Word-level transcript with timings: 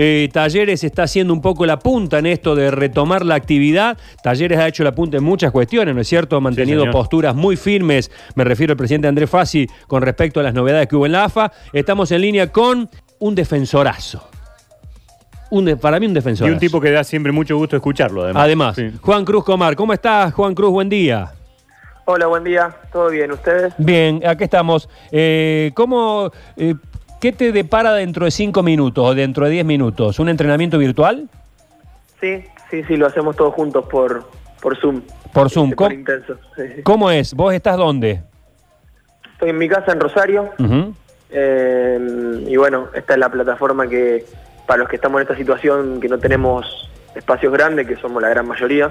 Eh, 0.00 0.28
Talleres 0.32 0.84
está 0.84 1.02
haciendo 1.02 1.32
un 1.34 1.40
poco 1.42 1.66
la 1.66 1.80
punta 1.80 2.20
en 2.20 2.26
esto 2.26 2.54
de 2.54 2.70
retomar 2.70 3.24
la 3.26 3.34
actividad. 3.34 3.98
Talleres 4.22 4.56
ha 4.60 4.68
hecho 4.68 4.84
la 4.84 4.92
punta 4.92 5.16
en 5.16 5.24
muchas 5.24 5.50
cuestiones, 5.50 5.92
¿no 5.92 6.00
es 6.00 6.06
cierto? 6.06 6.36
Ha 6.36 6.40
mantenido 6.40 6.88
posturas 6.92 7.34
muy 7.34 7.56
firmes, 7.56 8.08
me 8.36 8.44
refiero 8.44 8.74
al 8.74 8.76
presidente 8.76 9.08
Andrés 9.08 9.28
Fassi, 9.28 9.66
con 9.88 10.02
respecto 10.02 10.38
a 10.38 10.44
las 10.44 10.54
novedades 10.54 10.86
que 10.86 10.94
hubo 10.94 11.06
en 11.06 11.12
la 11.12 11.24
AFA. 11.24 11.50
Estamos 11.72 12.12
en 12.12 12.20
línea 12.20 12.46
con 12.52 12.88
un 13.18 13.34
defensorazo. 13.34 14.28
Un 15.50 15.64
de- 15.64 15.76
para 15.76 15.98
mí 15.98 16.06
un 16.06 16.12
Y 16.12 16.14
defensorazo. 16.14 16.52
un 16.54 16.60
tipo 16.60 16.80
que 16.80 16.92
da 16.92 17.02
siempre 17.02 17.32
mucho 17.32 17.56
gusto 17.56 17.74
escucharlo, 17.74 18.22
además. 18.22 18.44
Además, 18.44 18.76
Sí. 18.76 18.90
Juan 19.00 19.24
Cruz 19.24 19.42
Comar, 19.44 19.74
¿cómo 19.74 19.92
estás, 19.92 20.32
Juan 20.32 20.54
Cruz? 20.54 20.70
Buen 20.70 20.88
día. 20.88 21.32
Hola, 22.04 22.26
buen 22.26 22.44
día. 22.44 22.70
¿Todo 22.92 23.10
bien? 23.10 23.32
¿Ustedes? 23.32 23.74
Bien, 23.78 24.22
aquí 24.24 24.44
estamos. 24.44 24.88
Eh, 25.10 25.72
¿Cómo, 25.74 26.30
eh, 26.56 26.74
¿Qué 27.20 27.32
te 27.32 27.50
depara 27.52 27.94
dentro 27.94 28.24
de 28.24 28.30
cinco 28.30 28.62
minutos 28.62 29.04
o 29.04 29.14
dentro 29.14 29.44
de 29.46 29.50
diez 29.50 29.64
minutos? 29.64 30.18
¿Un 30.20 30.28
entrenamiento 30.28 30.78
virtual? 30.78 31.28
Sí, 32.20 32.44
sí, 32.70 32.84
sí, 32.84 32.96
lo 32.96 33.06
hacemos 33.06 33.34
todos 33.36 33.54
juntos 33.54 33.86
por, 33.90 34.28
por 34.60 34.76
Zoom. 34.78 35.02
Por 35.32 35.50
Zoom. 35.50 35.70
Este, 35.70 35.76
por 35.76 35.86
¿Cómo, 35.88 35.98
intenso. 35.98 36.34
sí, 36.56 36.62
sí. 36.76 36.82
cómo 36.82 37.10
es? 37.10 37.34
¿Vos 37.34 37.52
estás 37.54 37.76
dónde? 37.76 38.22
Estoy 39.32 39.50
en 39.50 39.58
mi 39.58 39.68
casa 39.68 39.92
en 39.92 40.00
Rosario 40.00 40.50
eh, 41.30 42.44
y 42.46 42.56
bueno, 42.56 42.88
esta 42.94 43.14
es 43.14 43.18
la 43.18 43.28
plataforma 43.28 43.86
que 43.88 44.24
para 44.66 44.78
los 44.78 44.88
que 44.88 44.96
estamos 44.96 45.18
en 45.20 45.22
esta 45.22 45.36
situación 45.36 46.00
que 46.00 46.08
no 46.08 46.18
tenemos 46.18 46.88
espacios 47.14 47.52
grandes, 47.52 47.86
que 47.86 47.96
somos 47.96 48.22
la 48.22 48.28
gran 48.28 48.46
mayoría, 48.46 48.90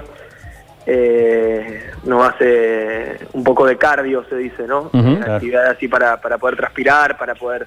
eh, 0.86 1.90
nos 2.04 2.28
hace 2.28 3.18
un 3.32 3.44
poco 3.44 3.66
de 3.66 3.76
cardio, 3.76 4.24
se 4.28 4.36
dice, 4.36 4.66
¿no? 4.66 4.90
Ujú. 4.92 4.98
Eh, 4.98 5.20
Actividad 5.26 5.66
así 5.66 5.88
para, 5.88 6.20
para 6.20 6.38
poder 6.38 6.56
transpirar, 6.56 7.16
para 7.18 7.34
poder 7.34 7.66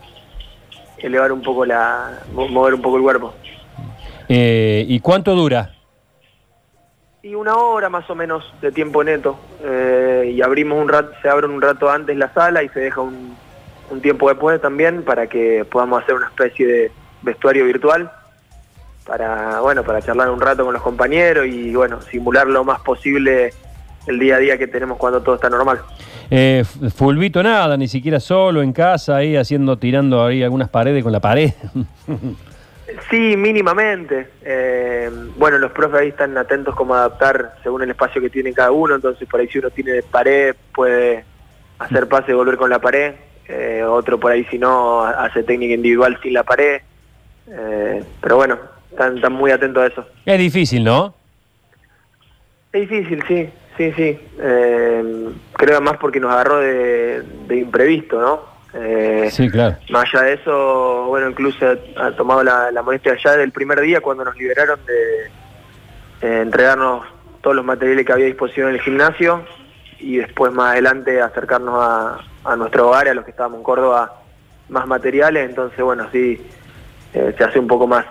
elevar 1.07 1.31
un 1.31 1.41
poco 1.41 1.65
la, 1.65 2.19
mo- 2.33 2.47
mover 2.47 2.73
un 2.75 2.81
poco 2.81 2.97
el 2.97 3.03
cuerpo. 3.03 3.33
Eh, 4.29 4.85
¿Y 4.87 4.99
cuánto 4.99 5.35
dura? 5.35 5.73
Y 7.23 7.35
una 7.35 7.55
hora 7.55 7.89
más 7.89 8.09
o 8.09 8.15
menos 8.15 8.43
de 8.61 8.71
tiempo 8.71 9.03
neto. 9.03 9.37
Eh, 9.63 10.31
y 10.35 10.41
abrimos 10.41 10.79
un 10.81 10.89
rato, 10.89 11.11
se 11.21 11.29
abre 11.29 11.45
un 11.47 11.61
rato 11.61 11.89
antes 11.89 12.15
la 12.17 12.33
sala 12.33 12.63
y 12.63 12.69
se 12.69 12.79
deja 12.79 13.01
un, 13.01 13.35
un 13.89 14.01
tiempo 14.01 14.27
después 14.29 14.59
también 14.61 15.03
para 15.03 15.27
que 15.27 15.65
podamos 15.65 16.01
hacer 16.01 16.15
una 16.15 16.27
especie 16.27 16.65
de 16.65 16.91
vestuario 17.21 17.65
virtual 17.65 18.11
para, 19.05 19.59
bueno, 19.61 19.83
para 19.83 20.01
charlar 20.01 20.29
un 20.29 20.39
rato 20.41 20.63
con 20.63 20.73
los 20.73 20.81
compañeros 20.81 21.45
y 21.47 21.75
bueno, 21.75 22.01
simular 22.01 22.47
lo 22.47 22.63
más 22.63 22.79
posible 22.81 23.53
el 24.07 24.19
día 24.19 24.35
a 24.35 24.39
día 24.39 24.57
que 24.57 24.67
tenemos 24.67 24.97
cuando 24.97 25.21
todo 25.21 25.35
está 25.35 25.49
normal. 25.49 25.81
Eh, 26.29 26.59
f- 26.61 26.89
fulbito 26.91 27.43
nada, 27.43 27.75
ni 27.77 27.87
siquiera 27.87 28.19
solo 28.19 28.61
en 28.61 28.71
casa, 28.73 29.17
ahí 29.17 29.35
haciendo, 29.35 29.77
tirando 29.77 30.25
ahí 30.25 30.41
algunas 30.43 30.69
paredes 30.69 31.03
con 31.03 31.11
la 31.11 31.19
pared. 31.19 31.51
Sí, 33.09 33.37
mínimamente. 33.37 34.27
Eh, 34.43 35.09
bueno, 35.37 35.57
los 35.59 35.71
profes 35.71 36.01
ahí 36.01 36.07
están 36.09 36.37
atentos 36.37 36.75
como 36.75 36.93
a 36.93 36.99
adaptar 36.99 37.55
según 37.63 37.81
el 37.83 37.89
espacio 37.89 38.21
que 38.21 38.29
tiene 38.29 38.51
cada 38.51 38.71
uno, 38.71 38.95
entonces 38.95 39.29
por 39.29 39.39
ahí 39.39 39.47
si 39.47 39.59
uno 39.59 39.69
tiene 39.69 40.01
pared 40.03 40.53
puede 40.75 41.23
hacer 41.79 42.09
pase 42.09 42.31
y 42.31 42.35
volver 42.35 42.57
con 42.57 42.69
la 42.69 42.79
pared, 42.79 43.13
Eh, 43.47 43.81
otro 43.83 44.19
por 44.19 44.31
ahí 44.33 44.43
si 44.51 44.57
no 44.57 45.03
hace 45.03 45.41
técnica 45.43 45.73
individual 45.73 46.17
sin 46.21 46.33
la 46.33 46.43
pared, 46.43 46.81
Eh, 47.47 48.03
pero 48.21 48.35
bueno, 48.35 48.57
están, 48.89 49.15
están 49.15 49.33
muy 49.33 49.51
atentos 49.51 49.83
a 49.83 49.87
eso. 49.87 50.05
es 50.25 50.37
difícil, 50.39 50.83
¿no? 50.83 51.15
Es 52.73 52.89
difícil, 52.89 53.23
sí, 53.27 53.49
sí, 53.77 53.91
sí. 53.93 54.19
Eh, 54.39 55.29
creo 55.53 55.77
además 55.77 55.97
porque 55.99 56.19
nos 56.19 56.31
agarró 56.31 56.59
de, 56.59 57.21
de 57.47 57.57
imprevisto, 57.57 58.19
¿no? 58.19 58.51
Eh, 58.73 59.29
Sí, 59.31 59.49
claro. 59.49 59.77
Más 59.89 60.05
allá 60.13 60.23
de 60.25 60.33
eso, 60.33 61.05
bueno, 61.07 61.29
incluso 61.29 61.65
ha, 61.97 62.05
ha 62.05 62.15
tomado 62.15 62.43
la, 62.43 62.71
la 62.71 62.81
molestia 62.81 63.17
ya 63.21 63.35
del 63.35 63.51
primer 63.51 63.81
día 63.81 63.99
cuando 64.01 64.23
nos 64.23 64.35
liberaron 64.37 64.79
de 64.85 65.25
eh, 66.21 66.41
entregarnos 66.41 67.05
todos 67.41 67.55
los 67.55 67.65
materiales 67.65 68.05
que 68.05 68.13
había 68.13 68.25
a 68.25 68.29
disposición 68.29 68.69
en 68.69 68.75
el 68.75 68.81
gimnasio 68.81 69.43
y 69.99 70.17
después 70.17 70.53
más 70.53 70.71
adelante 70.71 71.21
acercarnos 71.21 71.75
a, 71.77 72.19
a 72.43 72.55
nuestro 72.55 72.87
hogar, 72.87 73.07
a 73.07 73.13
los 73.13 73.25
que 73.25 73.31
estábamos 73.31 73.57
en 73.59 73.63
Córdoba, 73.63 74.21
más 74.69 74.87
materiales. 74.87 75.49
Entonces, 75.49 75.79
bueno, 75.81 76.07
sí, 76.11 76.41
eh, 77.13 77.35
se 77.37 77.43
hace 77.43 77.59
un 77.59 77.67
poco 77.67 77.87
más, 77.87 78.05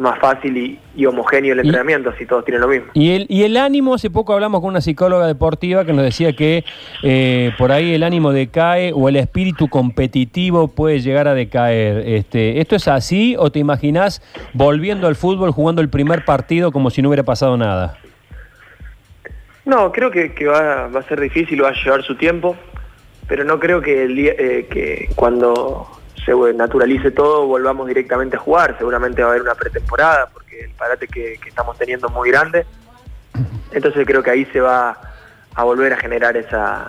más 0.00 0.18
fácil 0.18 0.56
y, 0.56 0.78
y 0.96 1.06
homogéneo 1.06 1.52
el 1.52 1.58
Y- 1.58 1.62
entrenamiento, 1.68 2.12
si 2.18 2.26
todos 2.26 2.44
tienen 2.44 2.60
lo 2.62 2.68
mismo. 2.68 2.86
Y 2.94 3.10
el, 3.12 3.26
y 3.28 3.44
el 3.44 3.56
ánimo, 3.56 3.94
hace 3.94 4.10
poco 4.10 4.32
hablamos 4.32 4.60
con 4.60 4.70
una 4.70 4.80
psicóloga 4.80 5.26
deportiva 5.26 5.84
que 5.84 5.92
nos 5.92 6.02
decía 6.02 6.32
que 6.34 6.64
eh, 7.02 7.52
por 7.58 7.70
ahí 7.70 7.92
el 7.94 8.02
ánimo 8.02 8.32
decae 8.32 8.92
o 8.94 9.08
el 9.08 9.16
espíritu 9.16 9.68
competitivo 9.68 10.68
puede 10.68 11.00
llegar 11.00 11.28
a 11.28 11.34
decaer. 11.34 12.02
Este, 12.08 12.60
¿Esto 12.60 12.76
es 12.76 12.88
así 12.88 13.36
o 13.38 13.50
te 13.52 13.58
imaginás 13.58 14.22
volviendo 14.54 15.06
al 15.06 15.16
fútbol 15.16 15.50
jugando 15.52 15.82
el 15.82 15.88
primer 15.90 16.24
partido 16.24 16.72
como 16.72 16.90
si 16.90 17.02
no 17.02 17.08
hubiera 17.08 17.22
pasado 17.22 17.56
nada? 17.56 17.98
No, 19.64 19.92
creo 19.92 20.10
que, 20.10 20.32
que 20.32 20.46
va, 20.46 20.88
va 20.88 21.00
a 21.00 21.02
ser 21.04 21.20
difícil, 21.20 21.62
va 21.62 21.68
a 21.68 21.74
llevar 21.84 22.02
su 22.02 22.16
tiempo, 22.16 22.56
pero 23.28 23.44
no 23.44 23.60
creo 23.60 23.80
que, 23.82 24.04
el 24.04 24.16
día- 24.16 24.34
eh, 24.38 24.66
que 24.70 25.10
cuando 25.14 25.86
se 26.24 26.32
naturalice 26.54 27.10
todo 27.10 27.46
volvamos 27.46 27.86
directamente 27.88 28.36
a 28.36 28.40
jugar. 28.40 28.76
Seguramente 28.78 29.22
va 29.22 29.28
a 29.28 29.30
haber 29.32 29.42
una 29.42 29.54
pretemporada 29.54 30.28
porque 30.32 30.64
el 30.64 30.70
parate 30.70 31.06
que, 31.08 31.38
estamos 31.46 31.76
teniendo 31.78 32.06
es 32.08 32.12
muy 32.12 32.30
grande. 32.30 32.64
Entonces 33.72 34.06
creo 34.06 34.22
que 34.22 34.30
ahí 34.30 34.44
se 34.46 34.60
va 34.60 34.98
a 35.54 35.64
volver 35.64 35.92
a 35.92 35.96
generar 35.96 36.36
esa, 36.36 36.88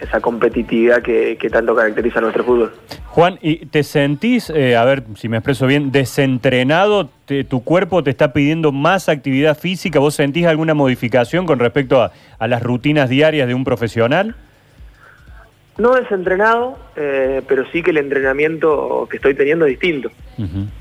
esa 0.00 0.20
competitividad 0.20 1.02
que, 1.02 1.36
que 1.38 1.50
tanto 1.50 1.74
caracteriza 1.74 2.18
a 2.18 2.22
nuestro 2.22 2.44
fútbol. 2.44 2.72
Juan, 3.06 3.38
¿y 3.42 3.66
te 3.66 3.82
sentís, 3.84 4.50
eh, 4.50 4.76
a 4.76 4.84
ver 4.84 5.04
si 5.16 5.28
me 5.28 5.36
expreso 5.36 5.66
bien, 5.66 5.92
desentrenado? 5.92 7.08
Te- 7.26 7.44
¿Tu 7.44 7.62
cuerpo 7.62 8.02
te 8.02 8.10
está 8.10 8.32
pidiendo 8.32 8.72
más 8.72 9.08
actividad 9.08 9.56
física? 9.56 9.98
¿Vos 10.00 10.14
sentís 10.14 10.46
alguna 10.46 10.74
modificación 10.74 11.46
con 11.46 11.58
respecto 11.58 12.02
a, 12.02 12.12
a 12.38 12.48
las 12.48 12.62
rutinas 12.62 13.08
diarias 13.08 13.46
de 13.46 13.54
un 13.54 13.64
profesional? 13.64 14.34
No 15.76 15.94
desentrenado, 15.94 16.78
eh, 16.94 17.42
pero 17.48 17.64
sí 17.72 17.82
que 17.82 17.90
el 17.90 17.96
entrenamiento 17.98 19.08
que 19.10 19.16
estoy 19.16 19.34
teniendo 19.34 19.64
es 19.66 19.70
distinto. 19.78 20.10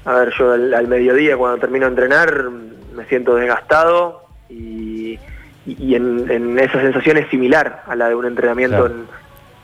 A 0.05 0.13
ver, 0.19 0.33
yo 0.37 0.51
al, 0.53 0.73
al 0.73 0.87
mediodía 0.87 1.35
cuando 1.37 1.57
termino 1.59 1.85
de 1.85 1.91
entrenar 1.91 2.49
me 2.95 3.05
siento 3.05 3.35
desgastado 3.35 4.23
y, 4.49 5.17
y- 5.65 5.77
y 5.83 5.95
en, 5.95 6.29
en 6.29 6.59
esa 6.59 6.79
sensación 6.79 7.17
es 7.17 7.27
similar 7.29 7.83
a 7.87 7.95
la 7.95 8.09
de 8.09 8.15
un 8.15 8.25
entrenamiento 8.25 8.77
Claro. 8.85 8.93
en, 8.93 9.07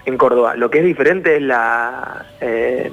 en 0.05 0.17
Córdoba. 0.17 0.55
Lo 0.55 0.71
que 0.71 0.79
es 0.79 0.85
diferente 0.85 1.35
es 1.35 1.41
la 1.43 2.25
eh, 2.41 2.91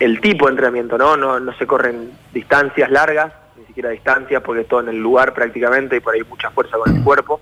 el 0.00 0.20
tipo 0.20 0.46
de 0.46 0.50
entrenamiento, 0.52 0.98
¿no? 0.98 1.16
¿no? 1.16 1.40
No 1.40 1.52
se 1.54 1.66
corren 1.66 2.10
distancias 2.32 2.90
largas, 2.90 3.32
ni 3.58 3.64
siquiera 3.66 3.88
distancias, 3.90 4.42
porque 4.42 4.62
es 4.62 4.68
todo 4.68 4.80
en 4.80 4.88
el 4.88 4.98
lugar 4.98 5.32
prácticamente 5.34 5.96
y 5.96 6.00
por 6.00 6.14
ahí 6.14 6.22
mucha 6.28 6.50
fuerza 6.50 6.76
con 6.76 6.94
el 6.94 7.02
cuerpo. 7.02 7.40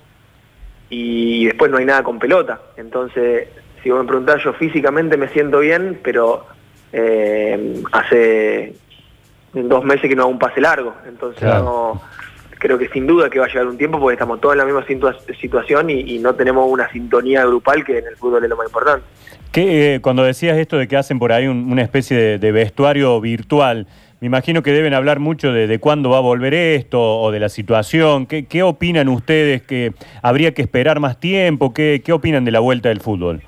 Y 0.89 1.45
después 1.45 1.71
no 1.71 1.77
hay 1.77 1.85
nada 1.85 2.03
con 2.03 2.19
pelota. 2.19 2.59
Entonces, 2.77 3.47
si 3.83 3.89
vos 3.89 4.01
me 4.01 4.07
preguntás, 4.07 4.41
yo 4.43 4.53
físicamente 4.53 5.17
me 5.17 5.27
siento 5.29 5.59
bien, 5.59 5.99
pero 6.01 6.45
eh, 6.91 7.81
hace 7.91 8.73
dos 9.53 9.83
meses 9.83 10.09
que 10.09 10.15
no 10.15 10.23
hago 10.23 10.31
un 10.31 10.39
pase 10.39 10.61
largo. 10.61 10.93
Entonces, 11.07 11.39
Claro. 11.43 11.63
no, 11.63 12.01
creo 12.59 12.77
que 12.77 12.87
sin 12.89 13.05
duda 13.05 13.29
que 13.29 13.39
va 13.39 13.45
a 13.45 13.49
llegar 13.49 13.67
un 13.67 13.77
tiempo 13.77 13.99
porque 13.99 14.13
estamos 14.13 14.39
todos 14.39 14.53
en 14.53 14.59
la 14.59 14.65
misma 14.65 14.85
situa- 14.85 15.17
situación 15.39 15.89
y, 15.89 15.99
y 16.15 16.19
no 16.19 16.33
tenemos 16.33 16.65
una 16.69 16.89
sintonía 16.91 17.45
grupal 17.45 17.83
que 17.83 17.97
en 17.99 18.07
el 18.07 18.15
fútbol 18.15 18.43
es 18.43 18.49
lo 18.49 18.55
más 18.57 18.67
importante. 18.67 19.05
¿Qué, 19.51 19.95
eh, 19.95 19.99
cuando 20.01 20.23
decías 20.23 20.57
esto 20.57 20.77
de 20.77 20.87
que 20.87 20.95
hacen 20.97 21.19
por 21.19 21.31
ahí 21.31 21.47
un- 21.47 21.71
una 21.71 21.81
especie 21.83 22.17
de, 22.17 22.39
de 22.39 22.51
vestuario 22.51 23.19
virtual, 23.21 23.85
me 24.21 24.27
imagino 24.27 24.63
que 24.63 24.71
deben 24.71 24.93
hablar 24.93 25.19
mucho 25.19 25.51
de, 25.51 25.67
de 25.67 25.79
cuándo 25.79 26.09
va 26.09 26.17
a 26.17 26.21
volver 26.21 26.53
esto 26.53 26.99
o 27.19 27.29
de 27.31 27.39
la 27.41 27.49
situación. 27.49 28.25
¿Qué, 28.25 28.45
qué 28.45 28.63
opinan 28.63 29.09
ustedes? 29.09 29.61
¿Que 29.61 29.91
habría 30.21 30.53
que 30.53 30.61
esperar 30.61 30.99
más 31.01 31.19
tiempo? 31.19 31.73
¿Qué, 31.73 32.01
qué 32.03 32.13
opinan 32.13 32.45
de 32.45 32.51
la 32.51 32.61
vuelta 32.61 32.87
del 32.89 33.01
fútbol? 33.01 33.41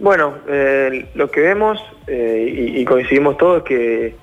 Bueno, 0.00 0.38
eh, 0.48 1.10
lo 1.14 1.30
que 1.30 1.42
vemos 1.42 1.78
eh, 2.06 2.50
y, 2.50 2.80
y 2.80 2.84
coincidimos 2.86 3.36
todos 3.36 3.58
es 3.58 3.64
que, 3.64 4.16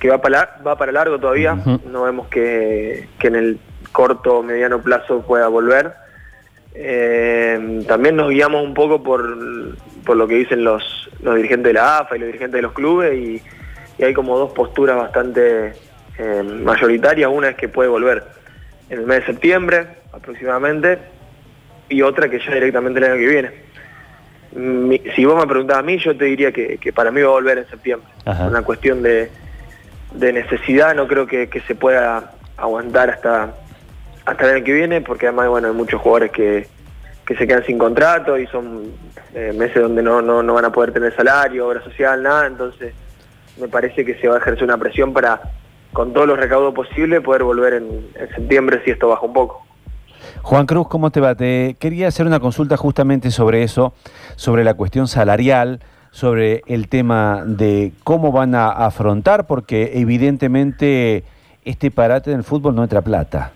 que 0.00 0.10
va, 0.10 0.20
para, 0.20 0.58
va 0.66 0.76
para 0.76 0.90
largo 0.90 1.16
todavía. 1.20 1.56
No 1.86 2.02
vemos 2.02 2.26
que, 2.26 3.06
que 3.20 3.28
en 3.28 3.36
el 3.36 3.58
corto 3.92 4.38
o 4.38 4.42
mediano 4.42 4.82
plazo 4.82 5.22
pueda 5.22 5.46
volver. 5.46 5.92
Eh, 6.74 7.84
también 7.86 8.16
nos 8.16 8.30
guiamos 8.30 8.64
un 8.64 8.74
poco 8.74 9.00
por, 9.04 9.22
por 10.04 10.16
lo 10.16 10.26
que 10.26 10.34
dicen 10.34 10.64
los, 10.64 11.08
los 11.22 11.36
dirigentes 11.36 11.68
de 11.68 11.74
la 11.74 11.98
AFA 11.98 12.16
y 12.16 12.18
los 12.18 12.26
dirigentes 12.26 12.58
de 12.58 12.62
los 12.62 12.72
clubes 12.72 13.14
y, 13.14 13.40
y 13.98 14.02
hay 14.04 14.12
como 14.12 14.36
dos 14.36 14.52
posturas 14.52 14.96
bastante 14.96 15.74
mayoritarias. 16.64 17.30
Una 17.32 17.50
es 17.50 17.56
que 17.56 17.68
puede 17.68 17.88
volver 17.88 18.24
en 18.90 18.98
el 18.98 19.06
mes 19.06 19.20
de 19.20 19.26
septiembre 19.26 19.86
aproximadamente 20.12 20.98
y 21.88 22.02
otra 22.02 22.28
que 22.28 22.40
ya 22.40 22.54
directamente 22.54 22.98
el 22.98 23.04
año 23.04 23.20
que 23.20 23.28
viene. 23.28 23.71
Mi- 24.54 25.02
si 25.16 25.24
vos 25.24 25.36
me 25.40 25.46
preguntás 25.46 25.78
a 25.78 25.82
mí, 25.82 25.98
yo 25.98 26.16
te 26.16 26.26
diría 26.26 26.52
que, 26.52 26.78
que 26.78 26.92
para 26.92 27.10
mí 27.10 27.20
va 27.22 27.28
a 27.28 27.32
volver 27.32 27.58
en 27.58 27.66
septiembre. 27.68 28.08
Ajá. 28.24 28.46
Una 28.48 28.62
cuestión 28.62 29.02
de, 29.02 29.30
de 30.14 30.32
necesidad, 30.32 30.94
no 30.94 31.06
creo 31.06 31.26
que, 31.26 31.48
que 31.48 31.60
se 31.62 31.74
pueda 31.74 32.32
aguantar 32.56 33.10
hasta, 33.10 33.54
hasta 34.26 34.44
el 34.50 34.56
año 34.56 34.64
que 34.64 34.72
viene, 34.72 35.00
porque 35.00 35.26
además 35.26 35.48
bueno, 35.48 35.68
hay 35.68 35.74
muchos 35.74 36.00
jugadores 36.00 36.30
que, 36.32 36.66
que 37.24 37.36
se 37.36 37.46
quedan 37.46 37.64
sin 37.64 37.78
contrato 37.78 38.38
y 38.38 38.46
son 38.48 38.92
eh, 39.34 39.52
meses 39.56 39.80
donde 39.82 40.02
no, 40.02 40.20
no, 40.20 40.42
no 40.42 40.54
van 40.54 40.66
a 40.66 40.72
poder 40.72 40.92
tener 40.92 41.14
salario, 41.16 41.68
obra 41.68 41.82
social, 41.82 42.22
nada, 42.22 42.46
entonces 42.46 42.94
me 43.58 43.68
parece 43.68 44.04
que 44.04 44.14
se 44.16 44.28
va 44.28 44.36
a 44.36 44.38
ejercer 44.38 44.64
una 44.64 44.76
presión 44.78 45.12
para, 45.12 45.40
con 45.92 46.12
todos 46.12 46.26
los 46.26 46.38
recaudos 46.38 46.74
posibles, 46.74 47.20
poder 47.22 47.42
volver 47.42 47.74
en, 47.74 48.06
en 48.14 48.28
septiembre 48.34 48.82
si 48.84 48.90
esto 48.90 49.08
baja 49.08 49.24
un 49.24 49.32
poco. 49.32 49.66
Juan 50.40 50.66
Cruz, 50.66 50.88
¿cómo 50.88 51.10
te 51.10 51.20
va? 51.20 51.34
Te 51.34 51.76
quería 51.78 52.08
hacer 52.08 52.26
una 52.26 52.40
consulta 52.40 52.76
justamente 52.76 53.30
sobre 53.30 53.62
eso, 53.62 53.92
sobre 54.36 54.64
la 54.64 54.74
cuestión 54.74 55.06
salarial, 55.06 55.80
sobre 56.10 56.62
el 56.66 56.88
tema 56.88 57.44
de 57.46 57.92
cómo 58.04 58.32
van 58.32 58.54
a 58.54 58.68
afrontar, 58.68 59.46
porque 59.46 59.92
evidentemente 59.94 61.24
este 61.64 61.90
parate 61.90 62.32
en 62.32 62.38
el 62.38 62.44
fútbol 62.44 62.74
no 62.74 62.82
entra 62.82 63.02
plata. 63.02 63.52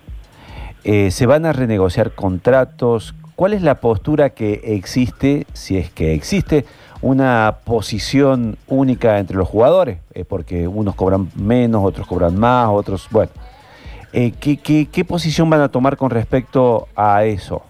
Eh, 0.85 1.11
¿Se 1.11 1.27
van 1.27 1.47
a 1.47 1.53
renegociar 1.53 2.13
contratos? 2.13 3.15
¿Cuál 3.35 3.53
es 3.53 3.63
la 3.63 3.77
postura 3.77 4.31
que 4.31 4.61
existe, 4.65 5.47
si 5.53 5.77
es 5.77 5.91
que 5.91 6.15
existe, 6.15 6.65
una 7.03 7.57
posición 7.65 8.57
única 8.69 9.19
entre 9.19 9.37
los 9.37 9.49
jugadores? 9.49 9.99
Eh, 10.15 10.25
porque 10.25 10.69
unos 10.69 10.95
cobran 10.95 11.31
menos, 11.35 11.85
otros 11.85 12.07
cobran 12.07 12.39
más, 12.39 12.69
otros, 12.71 13.09
bueno. 13.11 13.33
Eh, 14.19 14.33
¿qué, 14.41 15.05
posición 15.05 15.51
van 15.51 15.61
a 15.61 15.69
tomar 15.69 15.99
con 15.99 16.09
respecto 16.09 16.89
a 16.97 17.27
eso? 17.27 17.63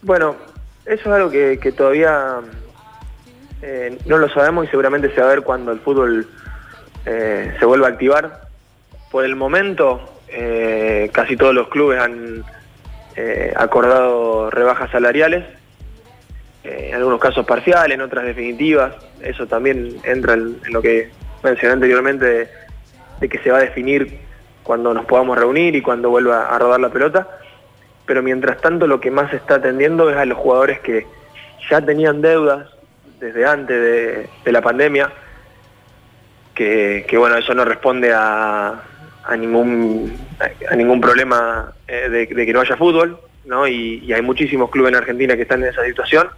Bueno, 0.00 0.36
eso 0.86 1.02
es 1.02 1.06
algo 1.06 1.30
que, 1.30 1.58
todavía 1.76 2.36
eh, 3.60 3.98
no 4.06 4.16
lo 4.16 4.26
sabemos 4.30 4.64
y 4.64 4.68
seguramente 4.68 5.14
se 5.14 5.20
va 5.20 5.26
a 5.26 5.30
ver 5.32 5.42
cuando 5.42 5.70
el 5.70 5.80
fútbol 5.80 6.26
eh, 7.04 7.56
se 7.58 7.64
vuelva 7.66 7.88
a 7.88 7.90
activar. 7.90 8.48
Por 9.10 9.26
el 9.26 9.36
momento, 9.36 10.00
casi 11.12 11.36
todos 11.36 11.54
los 11.54 11.68
clubes 11.68 12.00
han 12.00 12.42
acordado 13.54 14.50
rebajas 14.50 14.90
salariales, 14.90 15.44
en 16.64 16.94
algunos 16.94 17.20
casos 17.20 17.44
parciales, 17.44 17.94
en 17.94 18.00
otras 18.00 18.24
definitivas. 18.24 18.94
Eso 19.20 19.46
también 19.46 19.98
entra 20.04 20.32
en, 20.32 20.58
lo 20.70 20.80
que 20.80 21.10
mencioné 21.42 21.74
anteriormente 21.74 22.48
de 23.20 23.28
que 23.28 23.38
se 23.40 23.50
va 23.50 23.58
a 23.58 23.62
definir 23.62 24.26
cuando 24.68 24.92
nos 24.92 25.06
podamos 25.06 25.38
reunir 25.38 25.74
y 25.76 25.80
cuando 25.80 26.10
vuelva 26.10 26.54
a 26.54 26.58
rodar 26.58 26.78
la 26.78 26.90
pelota. 26.90 27.26
Pero 28.04 28.22
mientras 28.22 28.60
tanto 28.60 28.86
lo 28.86 29.00
que 29.00 29.10
más 29.10 29.30
se 29.30 29.36
está 29.36 29.54
atendiendo 29.54 30.10
es 30.10 30.16
a 30.18 30.26
los 30.26 30.36
jugadores 30.36 30.80
que 30.80 31.06
ya 31.70 31.80
tenían 31.80 32.20
deudas 32.20 32.68
desde 33.18 33.46
antes 33.46 33.80
de, 33.80 34.28
de 34.44 34.52
la 34.52 34.60
pandemia, 34.60 35.10
que, 36.54 37.06
que, 37.08 37.16
bueno, 37.16 37.38
eso 37.38 37.54
no 37.54 37.64
responde 37.64 38.12
a, 38.12 38.82
a 39.24 39.36
ningún, 39.38 40.14
a, 40.70 40.76
ningún 40.76 41.00
problema 41.00 41.72
eh, 41.86 42.10
de, 42.10 42.26
de, 42.26 42.44
que 42.44 42.52
no 42.52 42.60
haya 42.60 42.76
fútbol, 42.76 43.18
¿no? 43.46 43.66
Y, 43.66 44.04
y, 44.04 44.12
hay 44.12 44.20
muchísimos 44.20 44.68
clubes 44.68 44.92
en 44.92 44.96
Argentina 44.96 45.34
que 45.34 45.42
están 45.42 45.62
en 45.62 45.70
esa 45.70 45.82
situación. 45.82 46.28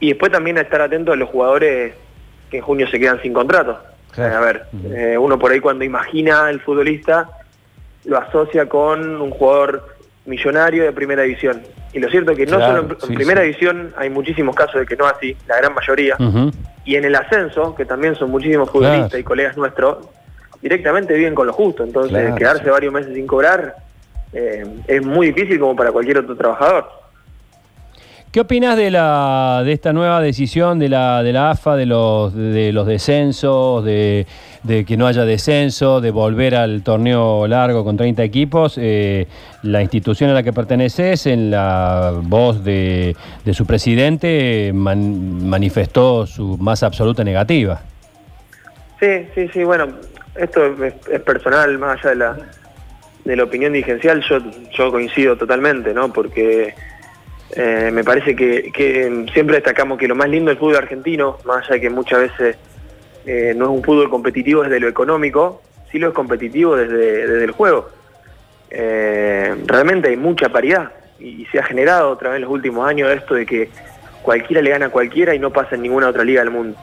Y 0.00 0.08
después 0.08 0.32
también 0.32 0.56
a 0.56 0.62
estar 0.62 0.80
atentos 0.80 1.12
a 1.12 1.16
los 1.16 1.28
jugadores 1.28 1.92
que 2.50 2.56
en 2.56 2.62
junio 2.62 2.88
se 2.88 2.98
quedan 2.98 3.20
sin 3.20 3.34
contrato. 3.34 3.78
Claro. 4.12 4.36
a 4.38 4.40
ver, 4.40 4.64
eh, 4.92 5.18
uno 5.18 5.38
por 5.38 5.52
ahí 5.52 5.60
cuando 5.60 5.84
imagina 5.84 6.46
al 6.46 6.58
futbolista 6.60 7.28
lo 8.04 8.18
asocia 8.18 8.66
con 8.66 9.20
un 9.20 9.30
jugador 9.30 9.96
millonario 10.26 10.84
de 10.84 10.92
primera 10.92 11.22
división. 11.22 11.62
Y 11.92 11.98
lo 11.98 12.08
cierto 12.08 12.32
es 12.32 12.38
que 12.38 12.46
no 12.46 12.58
claro, 12.58 12.82
solo 12.82 12.96
en, 13.08 13.14
primera 13.14 13.40
sí. 13.40 13.48
división 13.48 13.92
hay 13.96 14.10
muchísimos 14.10 14.54
casos 14.54 14.80
de 14.80 14.86
que 14.86 14.96
no 14.96 15.06
así, 15.06 15.36
la 15.48 15.56
gran 15.56 15.74
mayoría, 15.74 16.14
uh 16.18 16.22
-huh. 16.22 16.54
y 16.84 16.96
en 16.96 17.04
el 17.04 17.14
ascenso, 17.16 17.74
que 17.74 17.84
también 17.84 18.14
son 18.14 18.30
muchísimos 18.30 18.70
futbolistas 18.70 19.08
claro. 19.10 19.20
y 19.20 19.24
colegas 19.24 19.56
nuestros, 19.56 20.08
directamente 20.62 21.14
viven 21.14 21.34
con 21.34 21.46
lo 21.46 21.52
justo. 21.52 21.82
Entonces, 21.82 22.12
claro, 22.12 22.36
quedarse 22.36 22.64
sí. 22.64 22.70
varios 22.70 22.92
meses 22.92 23.14
sin 23.14 23.26
cobrar 23.26 23.76
eh, 24.32 24.64
es 24.86 25.04
muy 25.04 25.32
difícil 25.32 25.58
como 25.58 25.74
para 25.74 25.90
cualquier 25.90 26.18
otro 26.18 26.36
trabajador. 26.36 26.99
¿Qué 28.32 28.38
opinas 28.38 28.76
de 28.76 28.92
la 28.92 29.62
de 29.64 29.72
esta 29.72 29.92
nueva 29.92 30.20
decisión 30.20 30.78
de 30.78 30.88
la 30.88 31.24
de 31.24 31.32
la 31.32 31.50
AFA 31.50 31.74
de 31.74 31.84
los 31.84 32.32
de 32.32 32.72
los 32.72 32.86
descensos, 32.86 33.84
de, 33.84 34.24
que 34.86 34.96
no 34.96 35.08
haya 35.08 35.24
descenso, 35.24 36.00
de 36.00 36.12
volver 36.12 36.54
al 36.54 36.84
torneo 36.84 37.48
largo 37.48 37.82
con 37.82 37.96
30 37.96 38.22
equipos? 38.22 38.78
Eh, 38.80 39.26
la 39.64 39.82
institución 39.82 40.30
a 40.30 40.34
la 40.34 40.44
que 40.44 40.52
perteneces, 40.52 41.26
en 41.26 41.50
la 41.50 42.12
voz 42.22 42.62
de, 42.62 43.16
su 43.50 43.66
presidente, 43.66 44.70
man, 44.72 45.48
manifestó 45.48 46.24
su 46.24 46.56
más 46.56 46.84
absoluta 46.84 47.24
negativa. 47.24 47.80
Sí, 49.00 49.26
sí, 49.34 49.48
sí, 49.52 49.64
bueno, 49.64 49.88
esto 50.36 50.66
es, 50.84 51.20
personal, 51.22 51.76
más 51.78 51.98
allá 51.98 52.10
de 52.10 52.16
la, 52.16 52.36
de 53.24 53.36
la 53.36 53.42
opinión 53.42 53.72
dirigencial, 53.72 54.22
yo 54.22 54.90
coincido 54.92 55.36
totalmente, 55.36 55.92
¿no? 55.92 56.12
Porque 56.12 56.74
eh, 57.56 57.90
me 57.92 58.04
parece 58.04 58.36
que, 58.36 58.70
siempre 59.32 59.56
destacamos 59.56 59.98
que 59.98 60.06
lo 60.06 60.14
más 60.14 60.28
lindo 60.28 60.50
del 60.50 60.58
fútbol 60.58 60.76
argentino, 60.76 61.38
más 61.44 61.64
allá 61.64 61.74
de 61.74 61.80
que 61.80 61.90
muchas 61.90 62.20
veces 62.20 62.56
eh, 63.26 63.54
no 63.56 63.64
es 63.64 63.70
un 63.70 63.82
fútbol 63.82 64.08
competitivo 64.08 64.62
desde 64.62 64.78
lo 64.78 64.88
económico, 64.88 65.62
sí 65.90 65.98
lo 65.98 66.08
es 66.08 66.14
competitivo 66.14 66.76
desde, 66.76 67.44
el 67.44 67.50
juego. 67.50 67.88
Eh, 68.70 69.56
realmente 69.66 70.08
hay 70.08 70.16
mucha 70.16 70.48
paridad 70.48 70.92
y, 71.18 71.44
se 71.46 71.58
ha 71.58 71.64
generado 71.64 72.10
otra 72.10 72.30
vez 72.30 72.36
en 72.36 72.42
los 72.42 72.52
últimos 72.52 72.88
años 72.88 73.10
esto 73.10 73.34
de 73.34 73.44
que 73.44 73.68
cualquiera 74.22 74.62
le 74.62 74.70
gana 74.70 74.86
a 74.86 74.90
cualquiera 74.90 75.34
y 75.34 75.40
no 75.40 75.50
pasa 75.50 75.74
en 75.74 75.82
ninguna 75.82 76.08
otra 76.08 76.22
liga 76.22 76.42
del 76.42 76.50
mundo. 76.50 76.78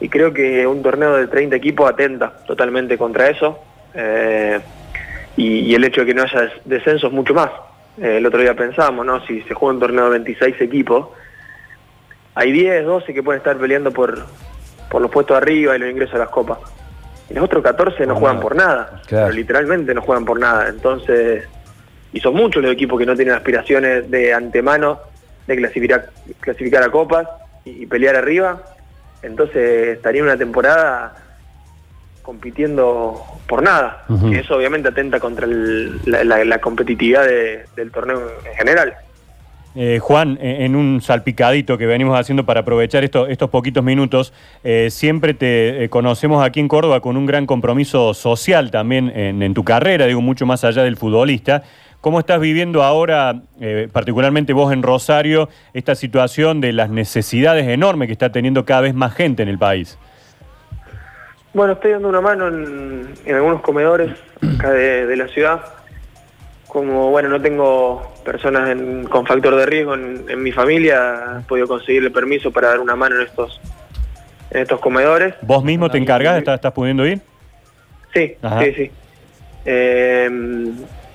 Y 0.00 0.08
creo 0.08 0.32
que 0.32 0.64
un 0.66 0.82
torneo 0.82 1.16
de 1.16 1.26
30 1.26 1.56
equipos 1.56 1.90
atenta 1.90 2.44
totalmente 2.46 2.96
contra 2.96 3.28
eso 3.30 3.58
y, 5.36 5.42
y 5.60 5.74
el 5.74 5.84
hecho 5.84 6.02
de 6.02 6.08
que 6.08 6.14
no 6.14 6.22
haya 6.22 6.52
descensos 6.64 7.10
mucho 7.10 7.34
más. 7.34 7.50
Eh, 7.98 8.16
el 8.18 8.26
otro 8.26 8.40
día 8.40 8.54
pensábamos, 8.54 9.06
¿no? 9.06 9.24
Si 9.26 9.42
se 9.42 9.54
juega 9.54 9.74
un 9.74 9.80
torneo 9.80 10.04
de 10.04 10.10
26 10.10 10.60
equipos, 10.60 11.08
hay 12.34 12.52
10, 12.52 12.84
12 12.84 13.14
que 13.14 13.22
pueden 13.22 13.38
estar 13.38 13.56
peleando 13.56 13.92
por, 13.92 14.24
por 14.90 15.00
los 15.00 15.10
puestos 15.10 15.36
arriba 15.36 15.76
y 15.76 15.78
los 15.78 15.90
ingresos 15.90 16.16
a 16.16 16.18
las 16.18 16.28
copas. 16.28 16.58
Y 17.30 17.34
los 17.34 17.44
otros 17.44 17.62
14 17.62 18.06
no 18.06 18.16
juegan 18.16 18.40
por 18.40 18.54
nada, 18.56 19.00
claro. 19.06 19.26
pero 19.26 19.36
literalmente 19.36 19.94
no 19.94 20.02
juegan 20.02 20.24
por 20.24 20.38
nada. 20.38 20.68
Entonces, 20.68 21.46
y 22.12 22.20
son 22.20 22.34
muchos 22.34 22.62
los 22.62 22.72
equipos 22.72 22.98
que 22.98 23.06
no 23.06 23.14
tienen 23.14 23.34
aspiraciones 23.34 24.10
de 24.10 24.34
antemano 24.34 24.98
de 25.46 25.56
clasificar, 25.56 26.10
clasificar 26.40 26.82
a 26.82 26.90
copas 26.90 27.28
y, 27.64 27.84
y 27.84 27.86
pelear 27.86 28.16
arriba. 28.16 28.62
Entonces 29.22 29.96
estaría 29.96 30.22
una 30.22 30.36
temporada 30.36 31.23
compitiendo 32.24 33.22
por 33.46 33.62
nada. 33.62 34.04
Uh 34.08 34.14
-huh. 34.14 34.32
Y 34.32 34.38
eso 34.38 34.56
obviamente 34.56 34.88
atenta 34.88 35.20
contra 35.20 35.46
el, 35.46 36.00
la, 36.06 36.24
la, 36.24 36.44
la, 36.44 36.58
competitividad 36.58 37.24
de, 37.24 37.66
del 37.76 37.92
torneo 37.92 38.20
en 38.50 38.56
general. 38.56 38.94
Eh, 39.76 39.98
Juan, 40.00 40.38
en 40.40 40.76
un 40.76 41.00
salpicadito 41.00 41.76
que 41.76 41.86
venimos 41.86 42.18
haciendo 42.18 42.46
para 42.46 42.60
aprovechar 42.60 43.02
esto, 43.02 43.26
estos 43.26 43.50
poquitos 43.50 43.82
minutos, 43.82 44.32
eh, 44.62 44.88
siempre 44.90 45.34
te 45.34 45.84
eh, 45.84 45.88
conocemos 45.88 46.44
aquí 46.44 46.60
en 46.60 46.68
Córdoba 46.68 47.00
con 47.00 47.16
un 47.16 47.26
gran 47.26 47.44
compromiso 47.44 48.14
social 48.14 48.70
también 48.70 49.12
en, 49.14 49.42
en, 49.42 49.52
tu 49.52 49.64
carrera, 49.64 50.06
digo, 50.06 50.20
mucho 50.20 50.46
más 50.46 50.62
allá 50.64 50.84
del 50.84 50.96
futbolista. 50.96 51.64
¿Cómo 52.04 52.20
estás 52.20 52.38
viviendo 52.38 52.82
ahora, 52.82 53.40
eh, 53.60 53.88
particularmente 53.90 54.52
vos 54.52 54.72
en 54.72 54.82
Rosario, 54.82 55.48
esta 55.72 55.94
situación 55.94 56.60
de 56.60 56.74
las 56.74 56.90
necesidades 56.90 57.66
enormes 57.66 58.08
que 58.08 58.12
está 58.12 58.30
teniendo 58.30 58.66
cada 58.66 58.82
vez 58.82 58.94
más 58.94 59.14
gente 59.14 59.42
en 59.42 59.48
el 59.48 59.58
país? 59.58 59.98
Bueno, 61.54 61.74
estoy 61.74 61.92
dando 61.92 62.08
una 62.08 62.20
mano 62.20 62.48
en, 62.48 63.14
en 63.24 63.34
algunos 63.36 63.62
comedores 63.62 64.10
acá 64.58 64.72
de, 64.72 65.06
de, 65.06 65.16
la 65.16 65.28
ciudad. 65.28 65.64
Como, 66.66 67.10
bueno, 67.10 67.28
no 67.28 67.40
tengo 67.40 68.12
personas 68.24 68.70
en, 68.70 69.04
con 69.04 69.24
factor 69.24 69.54
de 69.54 69.64
riesgo 69.64 69.94
en, 69.94 70.24
en, 70.28 70.42
mi 70.42 70.50
familia, 70.50 71.38
he 71.40 71.44
podido 71.44 71.68
conseguir 71.68 72.02
el 72.02 72.10
permiso 72.10 72.50
para 72.50 72.70
dar 72.70 72.80
una 72.80 72.96
mano 72.96 73.16
en 73.20 73.22
estos, 73.22 73.60
en 74.50 74.62
estos 74.62 74.80
comedores. 74.80 75.36
¿Vos 75.42 75.62
mismo 75.62 75.88
te 75.88 75.98
encargas? 75.98 76.38
¿Estás, 76.38 76.56
estás 76.56 76.72
pudiendo 76.72 77.06
ir? 77.06 77.20
Sí, 78.12 78.34
Ajá. 78.42 78.60
sí, 78.60 78.74
sí. 78.74 78.90
Eh, 79.64 80.28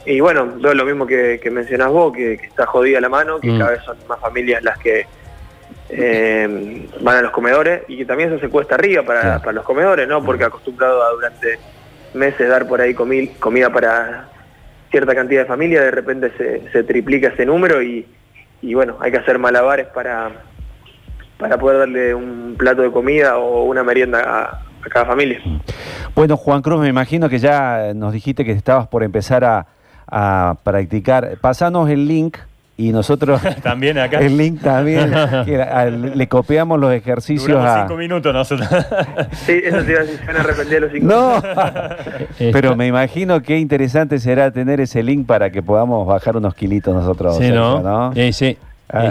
y 0.06 0.20
bueno, 0.22 0.54
lo 0.58 0.86
mismo 0.86 1.06
que, 1.06 1.42
que 1.44 1.52
mencionás 1.52 1.90
vos, 1.90 2.14
que, 2.14 2.38
que, 2.38 2.46
está 2.46 2.66
jodida 2.66 3.02
la 3.02 3.10
mano, 3.10 3.42
que 3.42 3.52
mm. 3.52 3.60
cada 3.60 3.72
vez 3.72 3.84
son 3.84 3.98
más 4.08 4.20
familias 4.22 4.64
las 4.64 4.80
que 4.80 5.06
eh, 5.90 6.88
van 7.02 7.18
a 7.18 7.22
los 7.22 7.32
comedores 7.32 7.84
y 7.88 7.98
que 7.98 8.06
también 8.06 8.30
eso 8.30 8.40
se 8.40 8.50
cuesta 8.50 8.76
arriba 8.76 9.04
para, 9.04 9.40
para 9.40 9.54
los 9.54 9.66
comedores, 9.66 10.08
¿no? 10.08 10.24
Porque 10.24 10.44
acostumbrado 10.44 11.04
a 11.04 11.12
durante 11.12 11.60
meses 12.14 12.48
dar 12.48 12.68
por 12.68 12.82
ahí 12.82 12.94
comi 12.94 13.28
comida 13.28 13.72
para 13.72 14.30
cierta 14.92 15.14
cantidad 15.14 15.42
de 15.42 15.48
familias, 15.48 15.84
de 15.84 15.92
repente 15.92 16.32
se, 16.38 16.72
se 16.72 16.84
triplica 16.84 17.30
ese 17.30 17.46
número 17.46 17.82
y, 17.82 18.08
y, 18.62 18.74
bueno, 18.74 18.98
hay 19.00 19.12
que 19.12 19.18
hacer 19.18 19.38
malabares 19.38 19.88
para, 19.88 20.32
para 21.38 21.58
poder 21.58 21.80
darle 21.80 22.16
un 22.16 22.56
plato 22.58 22.82
de 22.82 22.92
comida 22.92 23.38
o 23.38 23.66
una 23.66 23.84
merienda 23.84 24.24
a, 24.24 24.44
a 24.86 24.90
cada 24.90 25.06
familia. 25.06 25.40
Bueno, 26.16 26.38
Juan 26.38 26.62
Cruz, 26.62 26.82
me 26.82 26.88
imagino 26.88 27.30
que 27.30 27.38
ya 27.38 27.94
nos 27.94 28.14
dijiste 28.14 28.44
que 28.44 28.52
estabas 28.52 28.88
por 28.88 29.04
empezar 29.04 29.46
a, 29.46 29.68
a 30.08 30.56
practicar. 30.64 31.38
Pasanos 31.40 31.90
el 31.90 32.08
link 32.08 32.38
y 32.80 32.94
nosotros 32.94 33.42
también 33.62 33.98
acá 33.98 34.20
el 34.20 34.38
link 34.38 34.62
también 34.62 35.14
a, 35.14 35.86
le 35.88 36.28
copiamos 36.30 36.80
los 36.80 36.94
ejercicios 36.94 37.46
Duramos 37.46 37.70
a 37.70 37.82
cinco 37.82 37.98
minutos 37.98 38.34
nosotros 38.34 38.70
sí 39.34 39.60
eso 39.62 39.84
te 39.84 39.92
iba 39.92 40.00
a 40.00 40.04
decir 40.04 40.26
van 40.26 40.38
a 40.38 40.40
arrepentir 40.40 40.82
los 40.82 40.92
cinco 40.94 41.06
no 41.06 41.44
pero 42.54 42.78
me 42.78 42.88
imagino 42.88 43.42
qué 43.42 43.58
interesante 43.58 44.18
será 44.18 44.52
tener 44.52 44.80
ese 44.80 45.04
link 45.04 45.28
para 45.28 45.50
que 45.50 45.62
podamos 45.62 46.08
bajar 46.08 46.38
unos 46.38 46.56
kilitos 46.56 46.96
nosotros 46.96 47.38
sí 47.38 47.52
no, 47.52 47.82
¿no? 47.82 48.14
Sí, 48.14 48.32
sí, 48.32 48.58
ah. 48.94 49.10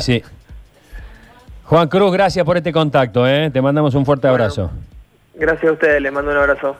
Juan 1.64 1.88
Cruz 1.88 2.10
gracias 2.10 2.46
por 2.46 2.56
este 2.56 2.72
contacto 2.72 3.28
¿eh? 3.28 3.50
te 3.50 3.60
mandamos 3.60 3.94
un 3.94 4.06
fuerte 4.06 4.28
bueno. 4.28 4.44
abrazo 4.44 4.70
Gracias 5.38 5.70
a 5.70 5.72
ustedes, 5.72 6.02
les 6.02 6.12
mando 6.12 6.32
un 6.32 6.36
abrazo. 6.36 6.74